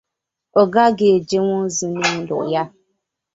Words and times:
ọ 0.59 0.63
gaghị 0.73 1.07
ejenwu 1.17 1.53
ozi 1.63 1.85
n’ụlọ 1.95 2.37
ya. 2.51 2.63